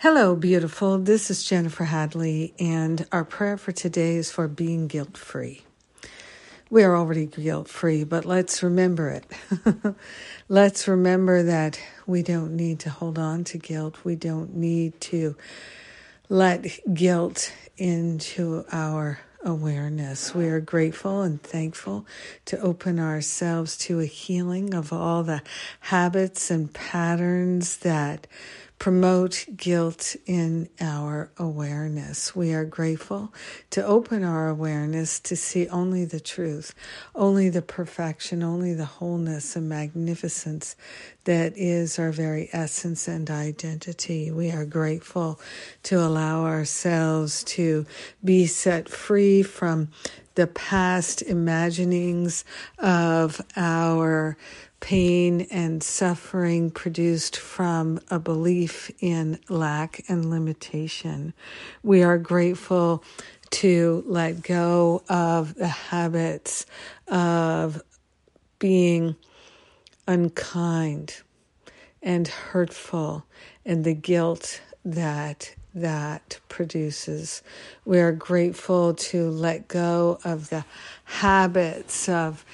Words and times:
Hello, 0.00 0.36
beautiful. 0.36 0.98
This 0.98 1.30
is 1.30 1.42
Jennifer 1.42 1.84
Hadley, 1.84 2.52
and 2.58 3.06
our 3.12 3.24
prayer 3.24 3.56
for 3.56 3.72
today 3.72 4.16
is 4.16 4.30
for 4.30 4.46
being 4.46 4.88
guilt 4.88 5.16
free. 5.16 5.62
We 6.68 6.82
are 6.82 6.94
already 6.94 7.24
guilt 7.24 7.66
free, 7.66 8.04
but 8.04 8.26
let's 8.26 8.62
remember 8.62 9.08
it. 9.08 9.24
let's 10.50 10.86
remember 10.86 11.44
that 11.44 11.80
we 12.06 12.22
don't 12.22 12.54
need 12.56 12.78
to 12.80 12.90
hold 12.90 13.18
on 13.18 13.44
to 13.44 13.56
guilt. 13.56 13.96
We 14.04 14.16
don't 14.16 14.54
need 14.54 15.00
to 15.00 15.34
let 16.28 16.66
guilt 16.92 17.54
into 17.78 18.66
our 18.70 19.20
awareness. 19.42 20.34
We 20.34 20.48
are 20.48 20.60
grateful 20.60 21.22
and 21.22 21.42
thankful 21.42 22.04
to 22.46 22.60
open 22.60 22.98
ourselves 22.98 23.78
to 23.78 24.00
a 24.00 24.06
healing 24.06 24.74
of 24.74 24.92
all 24.92 25.22
the 25.22 25.40
habits 25.80 26.50
and 26.50 26.70
patterns 26.74 27.78
that 27.78 28.26
promote 28.78 29.46
guilt 29.56 30.16
in 30.26 30.68
our 30.80 31.30
awareness. 31.38 32.36
We 32.36 32.52
are 32.52 32.64
grateful 32.64 33.32
to 33.70 33.84
open 33.84 34.22
our 34.22 34.48
awareness 34.48 35.18
to 35.20 35.36
see 35.36 35.66
only 35.68 36.04
the 36.04 36.20
truth, 36.20 36.74
only 37.14 37.48
the 37.48 37.62
perfection, 37.62 38.42
only 38.42 38.74
the 38.74 38.84
wholeness 38.84 39.56
and 39.56 39.68
magnificence 39.68 40.76
that 41.24 41.56
is 41.56 41.98
our 41.98 42.12
very 42.12 42.48
essence 42.52 43.08
and 43.08 43.28
identity. 43.30 44.30
We 44.30 44.50
are 44.52 44.64
grateful 44.64 45.40
to 45.84 45.98
allow 45.98 46.44
ourselves 46.44 47.42
to 47.44 47.86
be 48.24 48.46
set 48.46 48.88
free 48.88 49.42
from 49.42 49.88
the 50.36 50.46
past 50.46 51.22
imaginings 51.22 52.44
of 52.78 53.40
our 53.56 54.36
pain 54.80 55.46
and 55.50 55.82
suffering 55.82 56.70
produced 56.70 57.36
from 57.36 57.98
a 58.10 58.18
belief 58.18 58.90
in 59.00 59.38
lack 59.48 60.04
and 60.08 60.30
limitation. 60.30 61.32
We 61.82 62.02
are 62.02 62.18
grateful 62.18 63.02
to 63.50 64.04
let 64.06 64.42
go 64.42 65.02
of 65.08 65.54
the 65.54 65.68
habits 65.68 66.66
of 67.08 67.82
being 68.58 69.16
unkind 70.06 71.22
and 72.02 72.28
hurtful 72.28 73.24
and 73.64 73.84
the 73.84 73.94
guilt 73.94 74.60
that 74.84 75.54
that 75.76 76.40
produces. 76.48 77.42
We 77.84 78.00
are 78.00 78.12
grateful 78.12 78.94
to 78.94 79.30
let 79.30 79.68
go 79.68 80.18
of 80.24 80.48
the 80.48 80.64
habits 81.04 82.08
of 82.08 82.44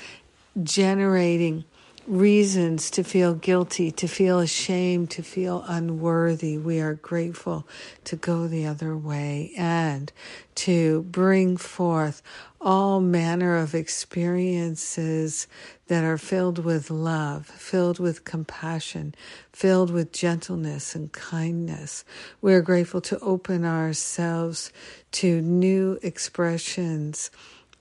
generating 0.62 1.64
reasons 2.06 2.90
to 2.90 3.04
feel 3.04 3.34
guilty, 3.34 3.90
to 3.92 4.08
feel 4.08 4.40
ashamed, 4.40 5.10
to 5.10 5.22
feel 5.22 5.64
unworthy. 5.68 6.58
We 6.58 6.80
are 6.80 6.94
grateful 6.94 7.66
to 8.04 8.16
go 8.16 8.46
the 8.46 8.66
other 8.66 8.96
way 8.96 9.52
and 9.56 10.12
to 10.56 11.02
bring 11.02 11.56
forth 11.56 12.22
all 12.60 13.00
manner 13.00 13.56
of 13.56 13.74
experiences 13.74 15.46
that 15.88 16.04
are 16.04 16.18
filled 16.18 16.58
with 16.64 16.90
love, 16.90 17.46
filled 17.46 17.98
with 17.98 18.24
compassion, 18.24 19.14
filled 19.52 19.90
with 19.90 20.12
gentleness 20.12 20.94
and 20.94 21.12
kindness. 21.12 22.04
We 22.40 22.54
are 22.54 22.62
grateful 22.62 23.00
to 23.02 23.18
open 23.20 23.64
ourselves 23.64 24.72
to 25.12 25.40
new 25.40 25.98
expressions 26.02 27.30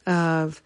of 0.05 0.61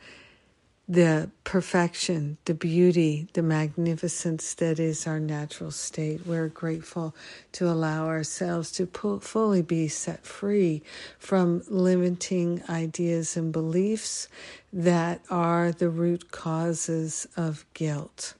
the 0.88 1.30
perfection, 1.44 2.38
the 2.46 2.54
beauty, 2.54 3.28
the 3.34 3.42
magnificence 3.42 4.54
that 4.56 4.80
is 4.80 5.08
our 5.08 5.20
natural 5.20 5.72
state. 5.72 6.22
We're 6.26 6.48
grateful 6.48 7.16
to 7.54 7.68
allow 7.68 8.06
ourselves 8.06 8.72
to 8.74 8.86
fully 8.86 9.64
be 9.64 9.88
set 9.88 10.26
free 10.26 10.84
from 11.18 11.64
limiting 11.70 12.62
ideas 12.70 13.36
and 13.36 13.52
beliefs 13.52 14.28
that 14.72 15.22
are 15.30 15.72
the 15.72 15.90
root 15.90 16.32
causes 16.32 17.28
of 17.36 17.66
guilt. 17.74 18.36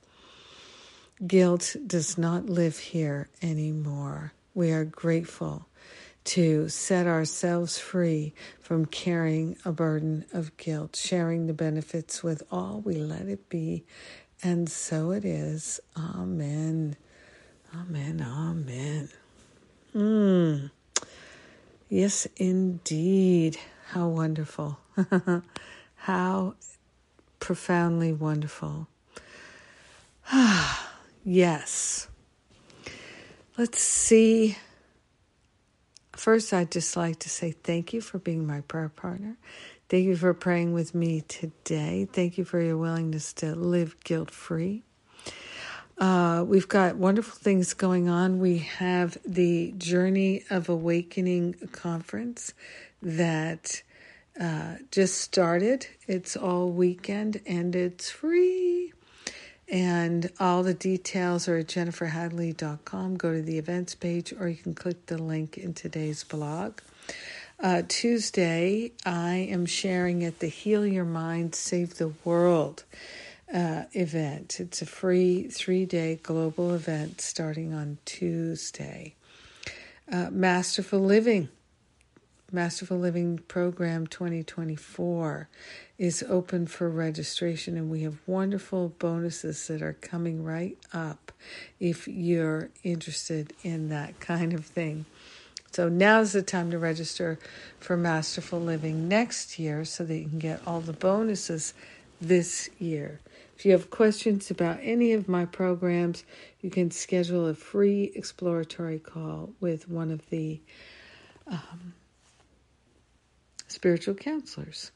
Guilt 1.26 1.76
does 1.88 2.18
not 2.18 2.46
live 2.46 2.78
here 2.78 3.30
anymore. 3.42 4.34
We 4.54 4.72
are 4.72 4.86
grateful 4.86 5.68
to 6.26 6.68
set 6.68 7.06
ourselves 7.08 7.78
free 7.78 8.34
from 8.60 8.86
carrying 8.86 9.56
a 9.64 9.72
burden 9.72 10.26
of 10.34 10.58
guilt, 10.58 10.96
sharing 10.96 11.48
the 11.48 11.54
benefits 11.54 12.24
with 12.24 12.44
all. 12.52 12.82
We 12.84 12.96
let 12.96 13.28
it 13.28 13.48
be, 13.48 13.86
and 14.44 14.70
so 14.70 15.12
it 15.12 15.24
is. 15.24 15.80
Amen. 15.96 16.98
Amen. 17.74 18.22
Amen. 18.28 19.10
Mm. 19.96 20.72
Yes, 21.90 22.28
indeed. 22.38 23.58
How 23.90 24.08
wonderful. 24.08 24.80
How 25.96 26.56
profoundly 27.40 28.12
wonderful. 28.12 28.88
Ah, 30.32 30.92
yes. 31.24 32.08
Let's 33.58 33.80
see 33.80 34.58
First, 36.26 36.54
I'd 36.54 36.72
just 36.72 36.98
like 36.98 37.20
to 37.20 37.30
say 37.30 37.52
thank 37.52 37.94
you 37.94 38.02
for 38.02 38.18
being 38.18 38.48
my 38.48 38.62
prayer 38.62 38.90
partner. 38.90 39.38
Thank 39.90 40.06
you 40.06 40.16
for 40.16 40.34
praying 40.34 40.74
with 40.74 40.96
me 40.96 41.22
today. 41.22 42.08
Thank 42.12 42.40
you 42.40 42.44
for 42.44 42.60
your 42.60 42.80
willingness 42.80 43.32
to 43.34 43.54
live 43.54 43.96
guilt 44.04 44.32
free. 44.32 44.82
Uh, 46.00 46.44
we've 46.48 46.68
got 46.68 46.96
wonderful 46.96 47.38
things 47.38 47.76
going 47.76 48.10
on. 48.10 48.40
We 48.40 48.58
have 48.58 49.20
the 49.24 49.76
Journey 49.78 50.44
of 50.50 50.68
Awakening 50.68 51.58
conference 51.72 52.56
that 53.04 53.84
uh, 54.42 54.78
just 54.90 55.22
started. 55.22 55.86
It's 56.08 56.36
all 56.36 56.72
weekend 56.72 57.40
and 57.46 57.76
it's 57.76 58.10
free. 58.10 58.95
And 59.70 60.32
all 60.40 60.64
the 60.64 60.74
details 60.74 61.48
are 61.48 61.58
at 61.58 61.68
jenniferhadley.com. 61.68 63.18
Go 63.18 63.34
to 63.34 63.42
the 63.42 63.58
events 63.58 63.96
page 63.96 64.34
or 64.40 64.48
you 64.48 64.58
can 64.58 64.76
click 64.76 65.08
the 65.08 65.18
link 65.18 65.58
in 65.58 65.74
today's 65.74 66.24
blog. 66.24 66.80
Uh, 67.60 67.82
Tuesday, 67.88 68.92
I 69.06 69.36
am 69.36 69.66
sharing 69.66 70.24
at 70.24 70.40
the 70.40 70.48
Heal 70.48 70.86
Your 70.86 71.06
Mind, 71.06 71.56
Save 71.56 71.96
the 71.96 72.14
World 72.24 72.84
uh, 73.54 73.84
event. 73.94 74.60
It's 74.60 74.82
a 74.82 74.86
free 74.86 75.48
three 75.48 75.86
day 75.86 76.20
global 76.22 76.74
event 76.74 77.22
starting 77.22 77.74
on 77.74 77.98
Tuesday. 78.06 79.16
Uh, 80.12 80.30
Masterful 80.32 81.00
Living 81.00 81.50
Masterful 82.52 83.00
Living 83.00 83.40
Program 83.48 84.06
2024 84.06 85.50
is 85.98 86.24
open 86.30 86.68
for 86.68 86.90
registration, 86.90 87.76
and 87.76 87.90
we 87.90 88.04
have 88.04 88.20
wonderful 88.28 88.90
bonuses 89.00 89.66
that 89.68 89.82
are 89.82 89.94
coming 89.94 90.44
right 90.44 90.78
up 90.94 91.32
if 91.80 92.08
you're 92.08 92.70
interested 92.84 93.54
in 93.64 93.90
that 93.90 94.20
kind 94.20 94.54
of 94.54 94.64
thing. 94.64 95.06
So 95.72 95.90
now's 95.90 96.34
the 96.34 96.44
time 96.44 96.70
to 96.72 96.78
register 96.78 97.40
for 97.80 97.98
Masterful 97.98 98.62
Living 98.62 99.10
next 99.10 99.58
year 99.58 99.84
so 99.84 100.06
that 100.06 100.16
you 100.16 100.30
can 100.30 100.40
get 100.40 100.62
all 100.68 100.82
the 100.82 100.94
bonuses 100.94 101.74
this 102.22 102.70
year. 102.80 103.20
If 103.58 103.66
you 103.66 103.72
have 103.72 103.90
questions 103.90 104.52
about 104.52 104.80
any 104.82 105.14
of 105.14 105.28
my 105.28 105.46
programs, 105.46 106.24
you 106.62 106.70
can 106.70 106.92
schedule 106.92 107.48
a 107.48 107.56
free 107.56 108.12
exploratory 108.16 109.00
call 109.00 109.50
with 109.60 109.90
one 109.90 110.12
of 110.12 110.30
the 110.30 110.62
um, 111.48 111.94
spiritual 113.86 114.16
counselors. 114.16 114.92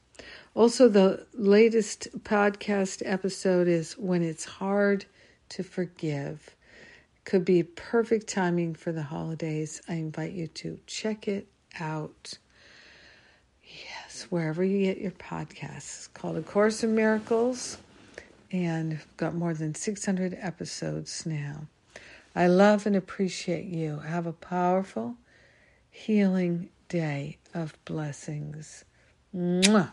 Also, 0.56 0.90
the 0.90 1.24
latest 1.36 2.08
podcast 2.24 3.04
episode 3.06 3.68
is 3.68 3.94
When 4.00 4.24
It's 4.24 4.46
Hard 4.46 5.06
to 5.50 5.62
Forgive. 5.62 6.56
Could 7.24 7.46
be 7.46 7.62
perfect 7.62 8.26
timing 8.26 8.74
for 8.74 8.92
the 8.92 9.04
holidays. 9.04 9.80
I 9.88 9.94
invite 9.94 10.32
you 10.32 10.48
to 10.48 10.80
check 10.88 11.28
it 11.28 11.48
out. 11.80 12.40
Yes, 13.64 14.26
wherever 14.32 14.64
you 14.64 14.86
get 14.86 14.98
your 14.98 15.12
podcasts. 15.12 15.98
It's 15.98 16.08
called 16.08 16.38
A 16.38 16.42
Course 16.42 16.84
in 16.84 16.96
Miracles 16.96 17.78
and 18.52 18.98
got 19.18 19.36
more 19.36 19.54
than 19.54 19.76
600 19.76 20.36
episodes 20.42 21.28
now. 21.28 21.68
I 22.36 22.48
love 22.48 22.88
and 22.88 22.96
appreciate 22.96 23.66
you. 23.66 24.00
Have 24.00 24.26
a 24.26 24.34
powerful, 24.34 25.14
healing 25.92 26.70
day 26.90 27.38
of 27.54 27.74
blessings. 27.86 28.84
Mwah. 29.36 29.92